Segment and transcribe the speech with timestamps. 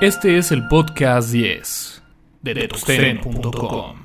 [0.00, 2.02] Este es el podcast 10
[2.42, 3.97] de Detoxteren.com.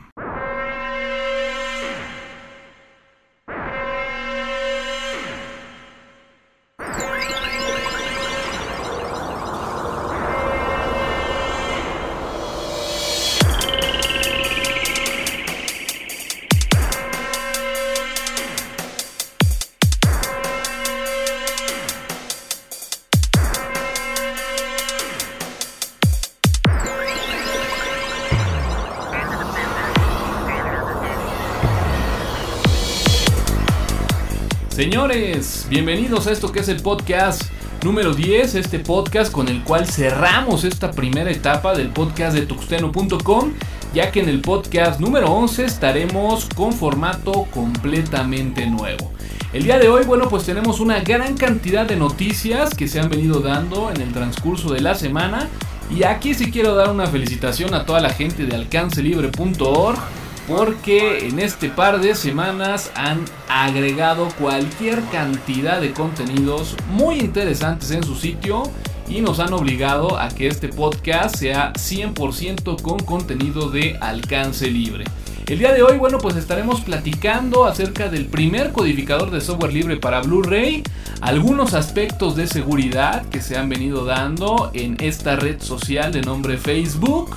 [34.73, 37.43] Señores, bienvenidos a esto que es el podcast
[37.83, 43.53] número 10, este podcast con el cual cerramos esta primera etapa del podcast de tuxteno.com,
[43.93, 49.11] ya que en el podcast número 11 estaremos con formato completamente nuevo.
[49.53, 53.11] El día de hoy, bueno, pues tenemos una gran cantidad de noticias que se han
[53.11, 55.49] venido dando en el transcurso de la semana.
[55.95, 59.99] Y aquí sí quiero dar una felicitación a toda la gente de alcancelibre.org
[60.47, 68.03] porque en este par de semanas han agregado cualquier cantidad de contenidos muy interesantes en
[68.03, 68.63] su sitio
[69.07, 75.05] y nos han obligado a que este podcast sea 100% con contenido de alcance libre.
[75.45, 79.97] El día de hoy, bueno, pues estaremos platicando acerca del primer codificador de software libre
[79.97, 80.83] para Blu-ray,
[81.19, 86.57] algunos aspectos de seguridad que se han venido dando en esta red social de nombre
[86.57, 87.35] Facebook,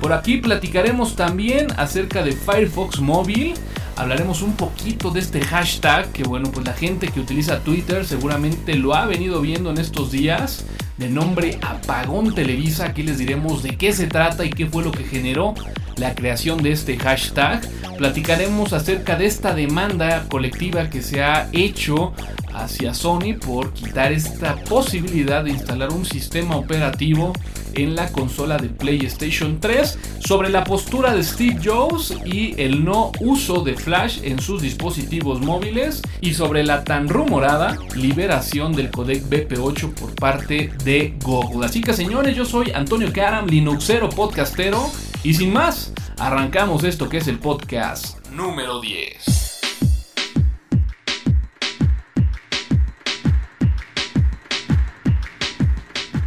[0.00, 3.54] por aquí platicaremos también acerca de Firefox móvil.
[3.96, 8.76] Hablaremos un poquito de este hashtag que bueno, pues la gente que utiliza Twitter seguramente
[8.76, 10.64] lo ha venido viendo en estos días
[10.98, 12.86] de nombre Apagón Televisa.
[12.86, 15.54] Aquí les diremos de qué se trata y qué fue lo que generó
[15.98, 17.60] la creación de este hashtag.
[17.96, 22.12] Platicaremos acerca de esta demanda colectiva que se ha hecho
[22.54, 27.32] hacia Sony por quitar esta posibilidad de instalar un sistema operativo
[27.74, 33.12] en la consola de PlayStation 3 sobre la postura de Steve Jobs y el no
[33.20, 39.22] uso de Flash en sus dispositivos móviles y sobre la tan rumorada liberación del codec
[39.28, 41.66] BP8 por parte de Google.
[41.66, 44.90] Así que señores, yo soy Antonio Karam, Linuxero podcastero
[45.24, 49.58] y sin más, arrancamos esto que es el podcast número 10.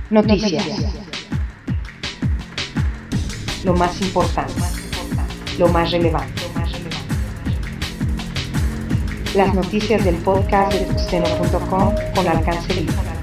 [0.09, 0.67] Noticias.
[3.63, 4.53] Lo más importante.
[5.57, 6.41] Lo más relevante.
[9.35, 13.20] Las noticias del podcast de tuxteno.com con alcance libre.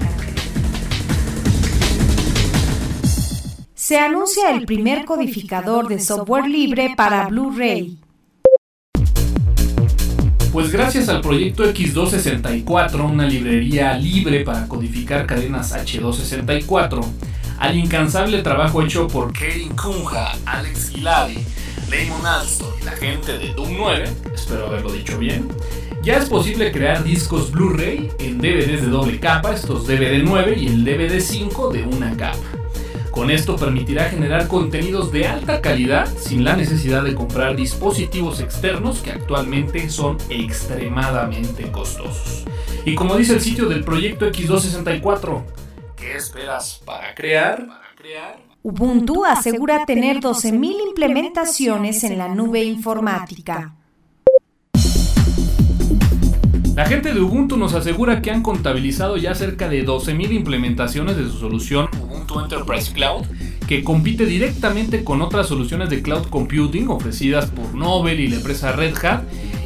[3.89, 7.97] Se anuncia el primer codificador de software libre para Blu-ray.
[10.53, 17.03] Pues gracias al proyecto X264, una librería libre para codificar cadenas H264,
[17.61, 21.39] al incansable trabajo hecho por Kevin Kunja, Alex Giladi,
[21.91, 25.49] Raymond Alston y la gente de Doom 9, espero haberlo dicho bien,
[26.03, 30.67] ya es posible crear discos Blu-ray en DVDs de doble capa, estos DVD 9 y
[30.67, 32.37] el DVD 5 de una capa.
[33.11, 39.01] Con esto permitirá generar contenidos de alta calidad sin la necesidad de comprar dispositivos externos
[39.01, 42.45] que actualmente son extremadamente costosos.
[42.85, 45.43] Y como dice el sitio del proyecto X264,
[45.97, 47.67] ¿qué esperas para crear?
[48.63, 53.75] Ubuntu asegura tener 12.000 implementaciones en la nube informática.
[56.79, 61.25] La gente de Ubuntu nos asegura que han contabilizado ya cerca de 12.000 implementaciones de
[61.25, 61.89] su solución
[62.29, 63.25] Ubuntu Enterprise Cloud,
[63.67, 68.73] que compite directamente con otras soluciones de cloud computing ofrecidas por Nobel y la empresa
[68.73, 69.23] Red Hat.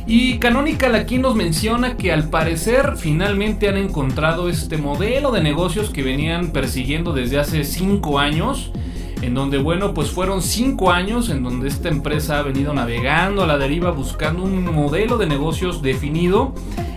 [0.06, 5.90] Y Canonical aquí nos menciona que al parecer finalmente han encontrado este modelo de negocios
[5.90, 8.72] que venían persiguiendo desde hace 5 años
[9.22, 13.46] en donde bueno pues fueron 5 años en donde esta empresa ha venido navegando a
[13.46, 16.52] la deriva buscando un modelo de negocios definido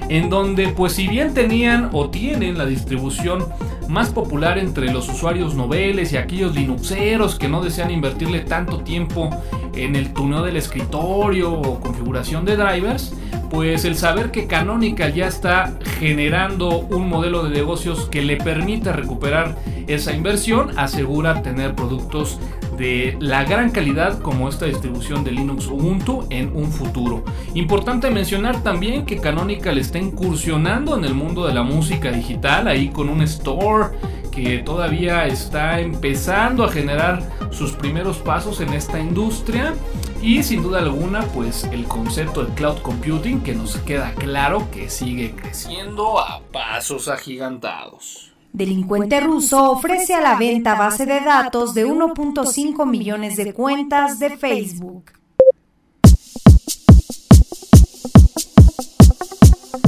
[0.09, 3.45] en donde pues si bien tenían o tienen la distribución
[3.87, 9.29] más popular entre los usuarios noveles y aquellos linuxeros que no desean invertirle tanto tiempo
[9.75, 13.13] en el tuneo del escritorio o configuración de drivers,
[13.49, 18.91] pues el saber que Canonical ya está generando un modelo de negocios que le permite
[18.91, 19.55] recuperar
[19.87, 22.39] esa inversión asegura tener productos
[22.77, 27.23] de la gran calidad como esta distribución de Linux Ubuntu en un futuro.
[27.53, 32.89] Importante mencionar también que Canonical está incursionando en el mundo de la música digital, ahí
[32.89, 33.89] con un store
[34.35, 39.73] que todavía está empezando a generar sus primeros pasos en esta industria
[40.21, 44.89] y sin duda alguna pues el concepto del cloud computing que nos queda claro que
[44.89, 48.34] sigue creciendo a pasos agigantados.
[48.55, 54.37] Delincuente ruso ofrece a la venta base de datos de 1.5 millones de cuentas de
[54.37, 55.11] Facebook.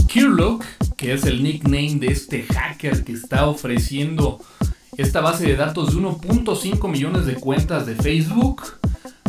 [0.10, 0.66] Kirlock,
[0.98, 4.42] que es el nickname de este hacker que está ofreciendo
[4.98, 8.64] esta base de datos de 1.5 millones de cuentas de Facebook,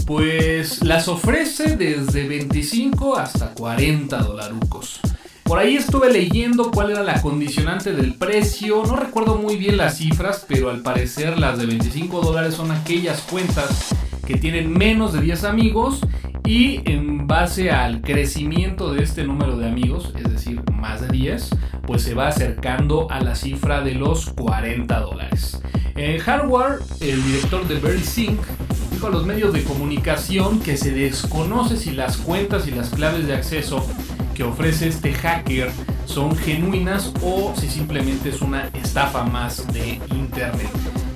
[0.04, 5.00] pues las ofrece desde 25 hasta 40 dolarucos.
[5.48, 8.82] Por ahí estuve leyendo cuál era la condicionante del precio.
[8.84, 13.22] No recuerdo muy bien las cifras, pero al parecer las de 25 dólares son aquellas
[13.22, 13.94] cuentas
[14.26, 16.02] que tienen menos de 10 amigos
[16.44, 21.48] y en base al crecimiento de este número de amigos, es decir, más de 10,
[21.86, 25.62] pues se va acercando a la cifra de los 40 dólares.
[25.96, 28.38] En hardware, el director de VerySync
[28.92, 33.26] dijo a los medios de comunicación que se desconoce si las cuentas y las claves
[33.26, 33.82] de acceso
[34.38, 35.68] que ofrece este hacker
[36.06, 40.70] son genuinas o si simplemente es una estafa más de internet.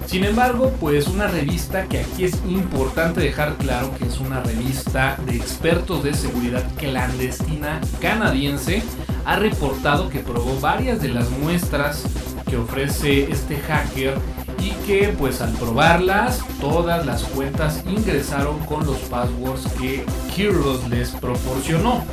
[0.07, 5.17] Sin embargo, pues una revista que aquí es importante dejar claro que es una revista
[5.25, 8.83] de expertos de seguridad clandestina canadiense,
[9.25, 12.03] ha reportado que probó varias de las muestras
[12.51, 14.19] que ofrece este hacker
[14.59, 20.05] y que pues al probarlas todas las cuentas ingresaron con los passwords que
[20.35, 22.05] Kiros les proporcionó.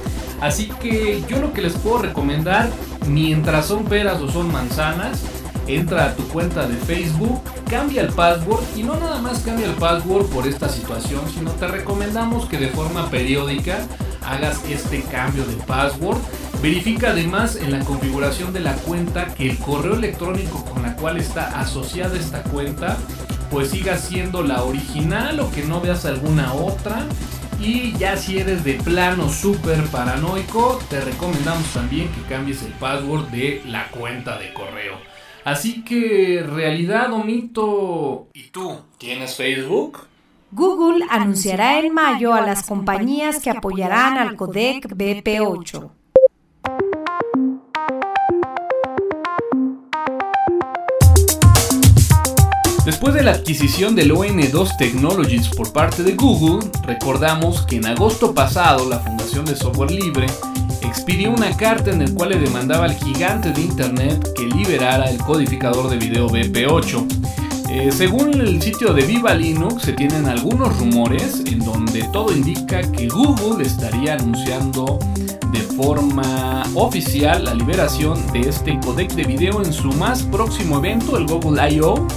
[0.42, 2.70] Así que yo lo que les puedo recomendar,
[3.08, 5.22] mientras son peras o son manzanas,
[5.68, 9.76] entra a tu cuenta de Facebook, cambia el password y no nada más cambia el
[9.76, 13.80] password por esta situación, sino te recomendamos que de forma periódica
[14.26, 16.18] hagas este cambio de password.
[16.62, 21.18] Verifica además en la configuración de la cuenta que el correo electrónico con la cual
[21.18, 22.98] está asociada esta cuenta
[23.50, 27.06] pues siga siendo la original o que no veas alguna otra
[27.60, 33.28] y ya si eres de plano súper paranoico, te recomendamos también que cambies el password
[33.28, 34.96] de la cuenta de correo.
[35.44, 38.28] Así que, realidad o mito.
[38.34, 38.80] ¿Y tú?
[38.98, 40.00] ¿Tienes Facebook?
[40.52, 45.90] Google anunciará en mayo a las compañías que apoyarán al codec BP8.
[52.90, 58.34] Después de la adquisición del ON2 Technologies por parte de Google, recordamos que en agosto
[58.34, 60.26] pasado la Fundación de Software Libre
[60.82, 65.20] expidió una carta en la cual le demandaba al gigante de Internet que liberara el
[65.20, 67.06] codificador de video BP8.
[67.70, 72.82] Eh, según el sitio de Viva Linux, se tienen algunos rumores en donde todo indica
[72.92, 74.98] que Google estaría anunciando
[75.52, 81.18] de forma oficial la liberación de este codec de video en su más próximo evento,
[81.18, 82.08] el Google I.O.,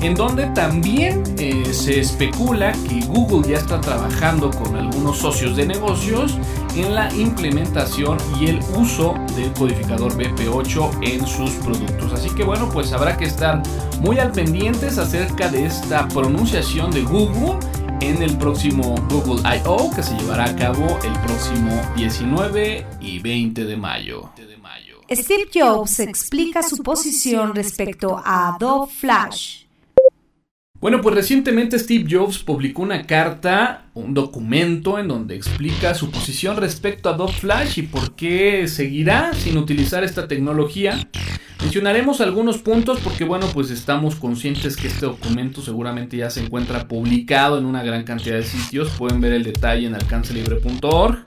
[0.00, 5.66] en donde también eh, se especula que Google ya está trabajando con algunos socios de
[5.66, 6.38] negocios
[6.74, 12.12] en la implementación y el uso del codificador BP8 en sus productos.
[12.12, 13.62] Así que bueno, pues habrá que estar
[14.00, 17.58] muy al pendientes acerca de esta pronunciación de Google
[18.00, 19.90] en el próximo Google I.O.
[19.94, 24.30] que se llevará a cabo el próximo 19 y 20 de mayo.
[25.08, 29.65] Steve Jobs explica su posición respecto a Adobe Flash.
[30.86, 36.56] Bueno, pues recientemente Steve Jobs publicó una carta, un documento en donde explica su posición
[36.58, 41.08] respecto a Adobe Flash y por qué seguirá sin utilizar esta tecnología.
[41.60, 46.86] Mencionaremos algunos puntos porque bueno, pues estamos conscientes que este documento seguramente ya se encuentra
[46.86, 48.90] publicado en una gran cantidad de sitios.
[48.90, 51.26] Pueden ver el detalle en alcancelibre.org.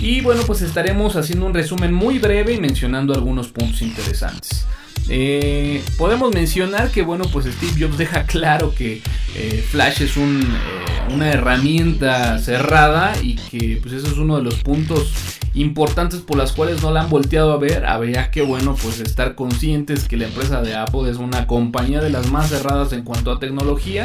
[0.00, 4.64] Y bueno, pues estaremos haciendo un resumen muy breve y mencionando algunos puntos interesantes.
[5.12, 9.02] Eh, podemos mencionar que bueno pues Steve Jobs deja claro que
[9.34, 14.44] eh, Flash es un, eh, una herramienta cerrada y que pues eso es uno de
[14.44, 15.12] los puntos
[15.54, 17.86] importantes por las cuales no la han volteado a ver.
[17.86, 22.10] Habría que bueno pues estar conscientes que la empresa de Apple es una compañía de
[22.10, 24.04] las más cerradas en cuanto a tecnología.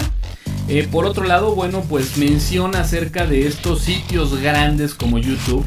[0.91, 5.65] Por otro lado, bueno, pues menciona acerca de estos sitios grandes como YouTube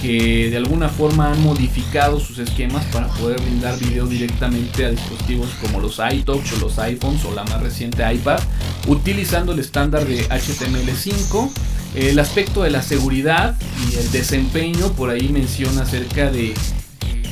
[0.00, 5.48] que de alguna forma han modificado sus esquemas para poder brindar video directamente a dispositivos
[5.60, 8.38] como los iTouch o los iPhones o la más reciente iPad,
[8.86, 11.50] utilizando el estándar de HTML5.
[11.94, 13.56] El aspecto de la seguridad
[13.90, 16.54] y el desempeño, por ahí menciona acerca de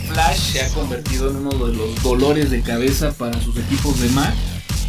[0.09, 4.09] Flash se ha convertido en uno de los dolores de cabeza para sus equipos de
[4.11, 4.35] Mac.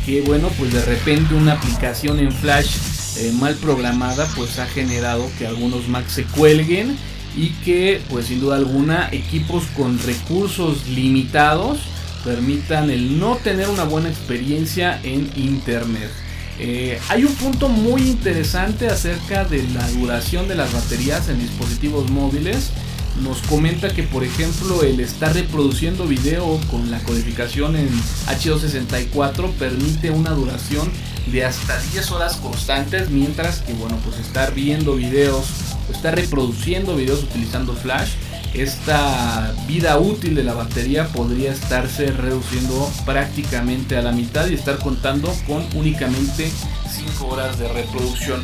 [0.07, 2.77] Que bueno, pues de repente una aplicación en Flash
[3.17, 6.97] eh, mal programada pues ha generado que algunos Mac se cuelguen
[7.35, 11.79] y que pues sin duda alguna equipos con recursos limitados
[12.23, 16.09] permitan el no tener una buena experiencia en internet.
[16.57, 22.09] Eh, hay un punto muy interesante acerca de la duración de las baterías en dispositivos
[22.09, 22.71] móviles
[23.21, 27.89] nos comenta que por ejemplo el estar reproduciendo video con la codificación en
[28.27, 30.91] H264 permite una duración
[31.27, 35.45] de hasta 10 horas constantes, mientras que bueno, pues estar viendo videos
[35.91, 38.11] estar reproduciendo videos utilizando flash,
[38.53, 44.79] esta vida útil de la batería podría estarse reduciendo prácticamente a la mitad y estar
[44.79, 46.51] contando con únicamente
[46.89, 48.41] 5 horas de reproducción.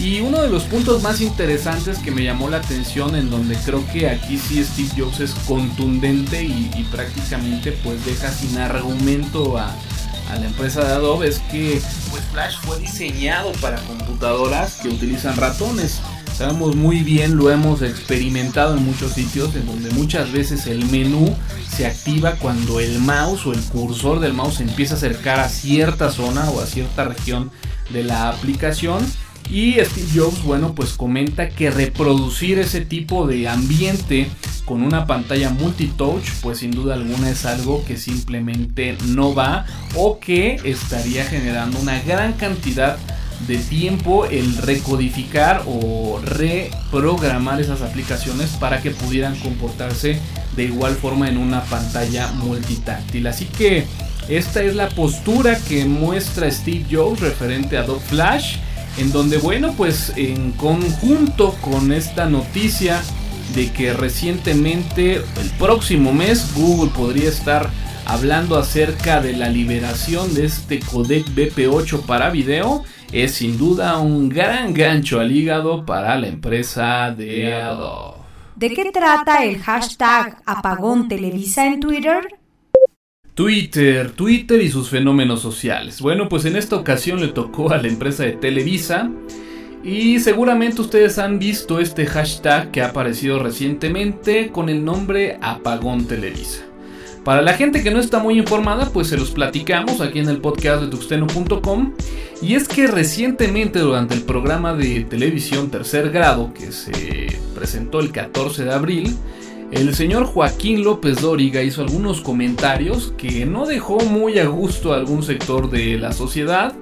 [0.00, 3.84] Y uno de los puntos más interesantes que me llamó la atención, en donde creo
[3.92, 9.74] que aquí sí Steve Jobs es contundente y, prácticamente pues deja sin argumento a,
[10.28, 16.00] la empresa de Adobe, es que pues Flash fue diseñado para computadoras que utilizan ratones.
[16.36, 21.34] Sabemos muy bien, lo hemos experimentado en muchos sitios, en donde muchas veces el menú
[21.74, 26.12] se activa cuando el mouse o el cursor del mouse empieza a acercar a cierta
[26.12, 27.50] zona o a cierta región
[27.90, 29.04] de la aplicación
[29.50, 34.28] y Steve Jobs, bueno, pues comenta que reproducir ese tipo de ambiente
[34.64, 39.64] con una pantalla multitouch, pues sin duda alguna es algo que simplemente no va
[39.94, 42.98] o que estaría generando una gran cantidad
[43.46, 50.18] de tiempo el recodificar o reprogramar esas aplicaciones para que pudieran comportarse
[50.56, 53.26] de igual forma en una pantalla multitáctil.
[53.26, 53.86] Así que
[54.28, 58.56] esta es la postura que muestra Steve Jobs referente a Adobe Flash
[58.98, 63.02] en donde bueno pues en conjunto con esta noticia
[63.54, 67.70] de que recientemente el próximo mes Google podría estar
[68.04, 74.28] hablando acerca de la liberación de este codec BP8 para video es sin duda un
[74.28, 78.18] gran gancho al hígado para la empresa de Adobe.
[78.56, 82.37] ¿De qué trata el hashtag apagón Televisa en Twitter?
[83.38, 86.00] Twitter, Twitter y sus fenómenos sociales.
[86.00, 89.12] Bueno, pues en esta ocasión le tocó a la empresa de Televisa
[89.84, 96.08] y seguramente ustedes han visto este hashtag que ha aparecido recientemente con el nombre Apagón
[96.08, 96.64] Televisa.
[97.22, 100.40] Para la gente que no está muy informada, pues se los platicamos aquí en el
[100.40, 101.94] podcast de tuxteno.com.
[102.42, 108.10] Y es que recientemente durante el programa de televisión Tercer Grado, que se presentó el
[108.10, 109.16] 14 de abril,
[109.70, 114.96] el señor Joaquín López Dóriga hizo algunos comentarios que no dejó muy a gusto a
[114.96, 116.74] algún sector de la sociedad.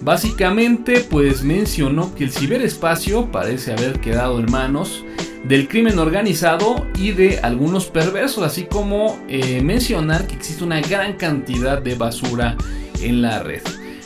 [0.00, 5.04] Básicamente, pues mencionó que el ciberespacio parece haber quedado en manos
[5.44, 11.14] del crimen organizado y de algunos perversos, así como eh, mencionar que existe una gran
[11.14, 12.56] cantidad de basura
[13.02, 13.62] en la red.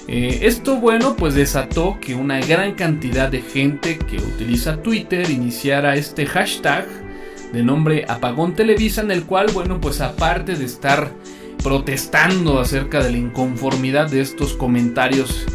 [0.09, 5.97] Eh, esto, bueno, pues desató que una gran cantidad de gente que utiliza Twitter iniciara
[5.97, 7.04] este hashtag
[7.53, 11.13] de nombre Apagón Televisa, en el cual, bueno, pues aparte de estar
[11.63, 15.47] protestando acerca de la inconformidad de estos comentarios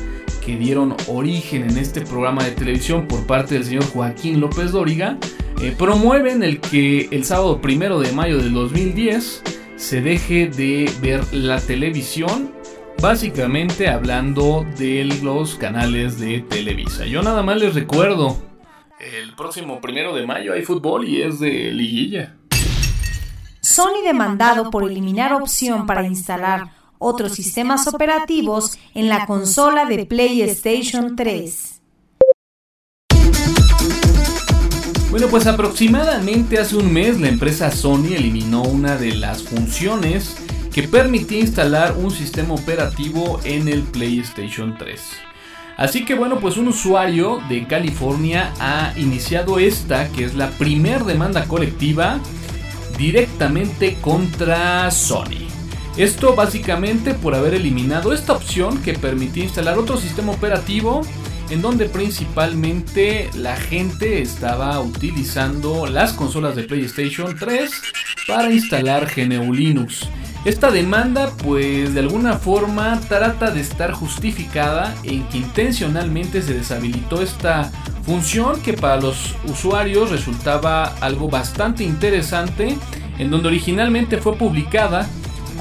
[0.43, 5.17] que dieron origen en este programa de televisión por parte del señor Joaquín López Dóriga,
[5.61, 9.43] eh, promueven el que el sábado primero de mayo del 2010
[9.75, 12.51] se deje de ver la televisión,
[13.01, 17.05] básicamente hablando de los canales de Televisa.
[17.05, 18.48] Yo nada más les recuerdo
[18.99, 22.35] el próximo primero de mayo hay fútbol y es de liguilla.
[23.61, 31.15] Sony demandado por eliminar opción para instalar otros sistemas operativos en la consola de PlayStation
[31.15, 31.81] 3.
[35.09, 40.35] Bueno, pues aproximadamente hace un mes la empresa Sony eliminó una de las funciones
[40.73, 45.28] que permitía instalar un sistema operativo en el PlayStation 3.
[45.79, 51.05] Así que bueno, pues un usuario de California ha iniciado esta, que es la primer
[51.05, 52.19] demanda colectiva
[52.97, 55.47] directamente contra Sony.
[55.95, 61.01] Esto básicamente por haber eliminado esta opción que permitía instalar otro sistema operativo
[61.49, 67.71] en donde principalmente la gente estaba utilizando las consolas de PlayStation 3
[68.27, 70.09] para instalar GNU Linux.
[70.45, 77.21] Esta demanda pues de alguna forma trata de estar justificada en que intencionalmente se deshabilitó
[77.21, 77.71] esta
[78.05, 82.77] función que para los usuarios resultaba algo bastante interesante
[83.17, 85.07] en donde originalmente fue publicada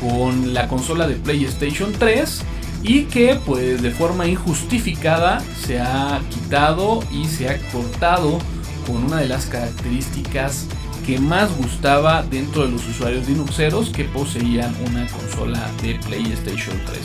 [0.01, 2.43] con la consola de PlayStation 3
[2.85, 8.39] y que pues de forma injustificada se ha quitado y se ha cortado
[8.87, 10.67] con una de las características
[11.09, 16.99] que más gustaba dentro de los usuarios Linuxeros que poseían una consola de PlayStation 3.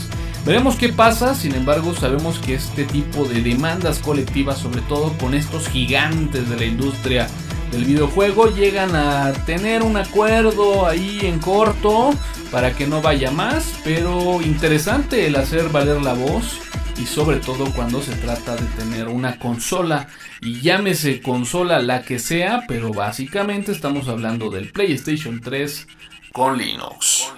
[0.46, 5.34] Veremos qué pasa, sin embargo sabemos que este tipo de demandas colectivas, sobre todo con
[5.34, 7.30] estos gigantes de la industria
[7.72, 12.14] del videojuego, llegan a tener un acuerdo ahí en corto
[12.52, 16.60] para que no vaya más, pero interesante el hacer valer la voz
[16.98, 20.08] y sobre todo cuando se trata de tener una consola
[20.42, 25.88] y llámese consola la que sea, pero básicamente estamos hablando del PlayStation 3
[26.32, 27.32] con Linux.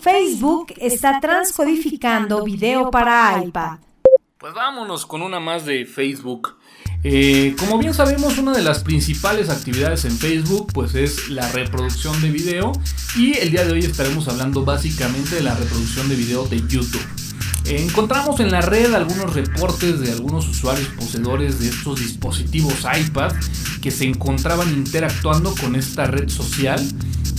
[0.00, 3.78] Facebook está transcodificando video para iPad.
[4.38, 6.56] Pues vámonos con una más de Facebook.
[7.02, 12.20] Eh, como bien sabemos, una de las principales actividades en Facebook pues es la reproducción
[12.22, 12.72] de video
[13.16, 17.29] y el día de hoy estaremos hablando básicamente de la reproducción de video de YouTube.
[17.66, 23.32] Encontramos en la red algunos reportes de algunos usuarios poseedores de estos dispositivos iPad
[23.80, 26.80] que se encontraban interactuando con esta red social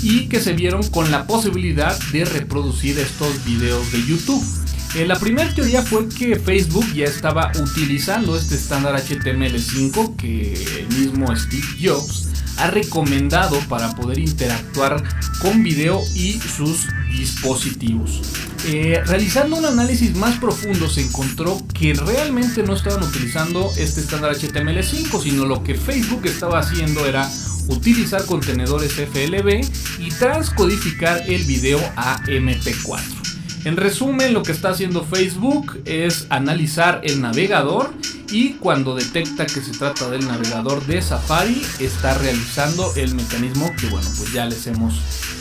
[0.01, 4.43] y que se vieron con la posibilidad de reproducir estos videos de YouTube.
[4.95, 10.87] Eh, la primera teoría fue que Facebook ya estaba utilizando este estándar HTML5 que el
[10.97, 15.03] mismo Steve Jobs ha recomendado para poder interactuar
[15.41, 18.21] con video y sus dispositivos.
[18.67, 24.35] Eh, realizando un análisis más profundo se encontró que realmente no estaban utilizando este estándar
[24.35, 27.27] HTML5, sino lo que Facebook estaba haciendo era
[27.67, 29.61] utilizar contenedores FLV
[29.99, 33.20] y transcodificar el video a MP4.
[33.63, 37.93] En resumen, lo que está haciendo Facebook es analizar el navegador
[38.31, 43.87] y cuando detecta que se trata del navegador de Safari, está realizando el mecanismo que
[43.87, 44.95] bueno, pues ya les hemos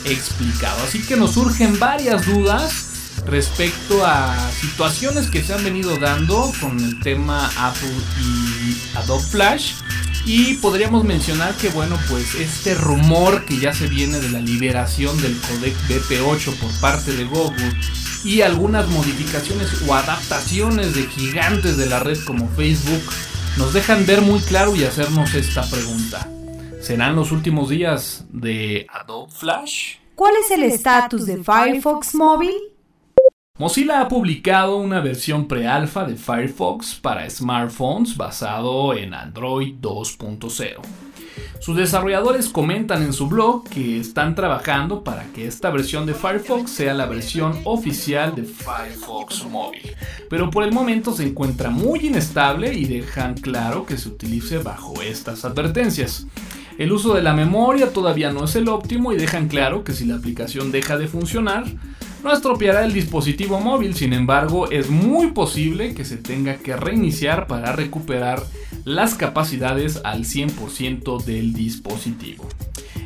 [0.05, 0.83] explicado.
[0.83, 2.90] Así que nos surgen varias dudas
[3.25, 9.73] respecto a situaciones que se han venido dando con el tema Apple y Adobe Flash.
[10.25, 15.19] Y podríamos mencionar que, bueno, pues este rumor que ya se viene de la liberación
[15.21, 17.73] del codec BP8 por parte de Google
[18.23, 23.01] y algunas modificaciones o adaptaciones de gigantes de la red como Facebook
[23.57, 26.27] nos dejan ver muy claro y hacernos esta pregunta.
[26.81, 29.95] ¿Serán los últimos días de Adobe Flash?
[30.15, 32.53] ¿Cuál es el estatus de Firefox móvil?
[33.61, 40.81] Mozilla ha publicado una versión pre-alfa de Firefox para smartphones basado en Android 2.0.
[41.59, 46.71] Sus desarrolladores comentan en su blog que están trabajando para que esta versión de Firefox
[46.71, 49.95] sea la versión oficial de Firefox móvil,
[50.27, 55.03] pero por el momento se encuentra muy inestable y dejan claro que se utilice bajo
[55.03, 56.25] estas advertencias.
[56.79, 60.05] El uso de la memoria todavía no es el óptimo y dejan claro que si
[60.05, 61.65] la aplicación deja de funcionar,
[62.23, 67.47] no estropeará el dispositivo móvil, sin embargo es muy posible que se tenga que reiniciar
[67.47, 68.43] para recuperar
[68.85, 72.47] las capacidades al 100% del dispositivo.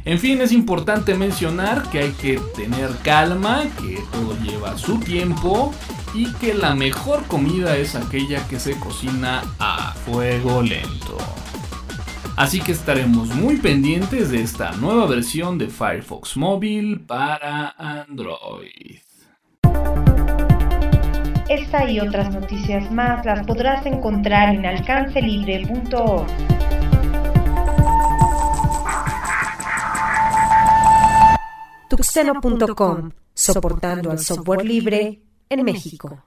[0.05, 5.73] En fin, es importante mencionar que hay que tener calma, que todo lleva su tiempo
[6.13, 11.17] y que la mejor comida es aquella que se cocina a fuego lento.
[12.35, 19.04] Así que estaremos muy pendientes de esta nueva versión de Firefox Móvil para Android.
[21.47, 26.25] Esta y otras noticias más las podrás encontrar en alcancelibre.org.
[31.87, 36.23] Tuxeno.com, soportando al software libre en México.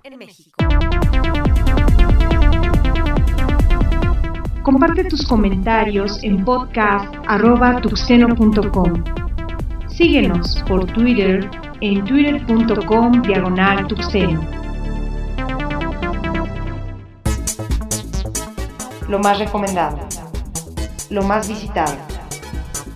[4.62, 9.02] Comparte tus comentarios en podcast.tuxeno.com.
[9.88, 11.50] Síguenos por Twitter
[11.80, 14.67] en twitter.com diagonal tuxeno.
[19.08, 19.98] Lo más recomendado.
[21.08, 21.96] Lo más visitado.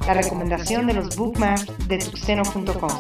[0.07, 2.91] La recomendación de los bookmarks de tuxeno.com.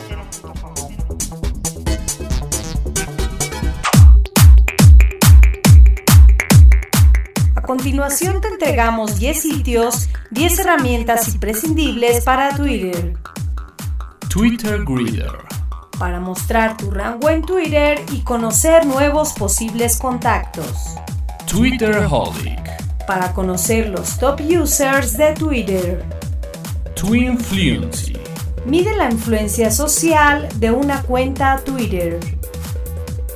[7.54, 13.14] A continuación te entregamos 10 sitios, 10 herramientas imprescindibles para Twitter.
[14.30, 15.32] Twitter Greeter.
[15.98, 20.96] Para mostrar tu rango en Twitter y conocer nuevos posibles contactos.
[21.46, 22.61] Twitter Holic
[23.06, 26.04] para conocer los top users de Twitter.
[26.94, 28.16] Twinfluency.
[28.64, 32.20] Mide la influencia social de una cuenta Twitter.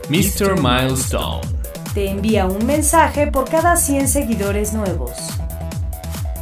[0.08, 0.60] Mr.
[0.60, 1.40] Milestone.
[1.94, 5.12] Te envía un mensaje por cada 100 seguidores nuevos.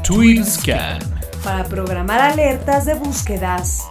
[0.03, 0.99] TweetScan.
[1.43, 3.87] Para programar alertas de búsquedas.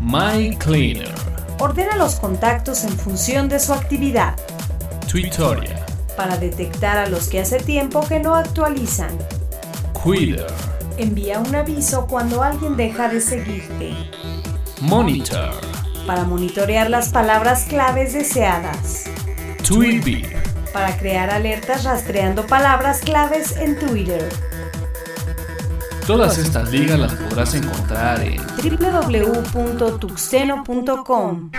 [0.00, 1.14] My Cleaner.
[1.58, 4.36] Ordena los contactos en función de su actividad.
[5.10, 5.77] Twitoria
[6.18, 9.16] para detectar a los que hace tiempo que no actualizan.
[9.92, 10.48] Cuida.
[10.96, 13.94] Envía un aviso cuando alguien deja de seguirte.
[14.80, 15.54] Monitor.
[16.08, 19.04] Para monitorear las palabras claves deseadas.
[19.62, 20.26] Tweetbee.
[20.72, 24.28] Para crear alertas rastreando palabras claves en Twitter.
[26.04, 31.50] Todas estas ligas las podrás encontrar en www.tuxeno.com.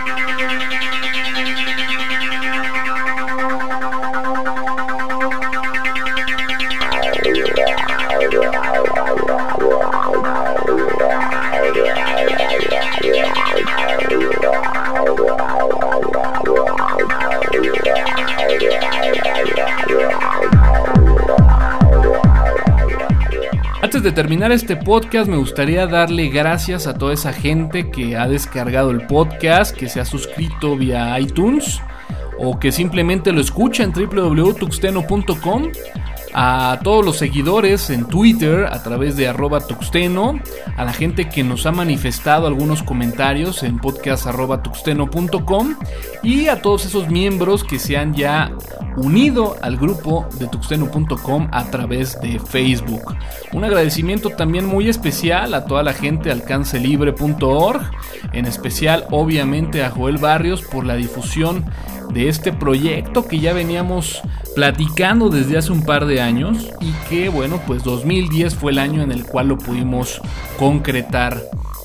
[24.00, 28.26] Antes de terminar este podcast me gustaría darle gracias a toda esa gente que ha
[28.26, 31.82] descargado el podcast, que se ha suscrito vía iTunes
[32.38, 35.72] o que simplemente lo escucha en www.tuxteno.com
[36.32, 40.40] a todos los seguidores en Twitter a través de arroba tuxteno,
[40.78, 44.26] a la gente que nos ha manifestado algunos comentarios en podcast
[44.62, 45.74] tuxteno.com
[46.22, 48.50] y a todos esos miembros que se han ya
[48.96, 53.16] unido al grupo de tuxteno.com a través de Facebook.
[53.52, 57.90] Un agradecimiento también muy especial a toda la gente alcancelibre.org,
[58.32, 61.64] en especial obviamente a Joel Barrios por la difusión
[62.12, 64.20] de este proyecto que ya veníamos
[64.54, 69.02] platicando desde hace un par de años y que bueno pues 2010 fue el año
[69.02, 70.20] en el cual lo pudimos
[70.58, 71.40] concretar.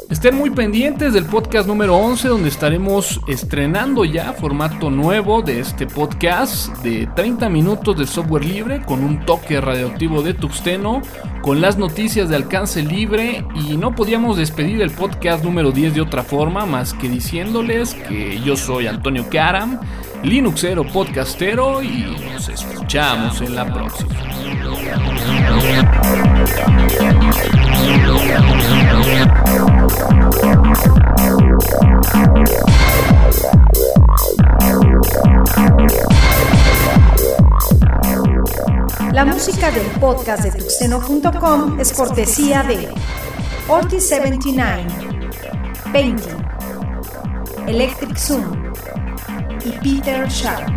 [0.09, 5.87] Estén muy pendientes del podcast número 11 donde estaremos estrenando ya formato nuevo de este
[5.87, 11.01] podcast de 30 minutos de software libre con un toque radioactivo de Tuxteno,
[11.41, 16.01] con las noticias de alcance libre y no podíamos despedir el podcast número 10 de
[16.01, 19.79] otra forma más que diciéndoles que yo soy Antonio Karam,
[20.23, 24.15] Linuxero podcastero y nos escuchamos en la próxima.
[39.11, 42.89] La música del podcast de tuxteno.com es cortesía de
[43.67, 44.87] Ortiz79,
[45.91, 46.45] Painting,
[47.67, 48.73] Electric Zoom
[49.63, 50.67] y Peter Sharp.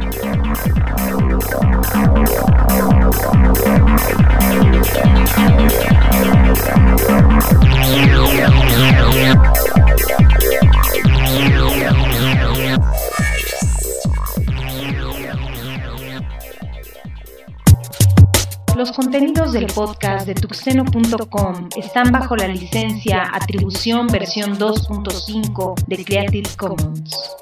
[18.79, 26.49] Los contenidos del podcast de tuxeno.com están bajo la licencia Atribución versión 2.5 de Creative
[26.57, 27.37] Commons.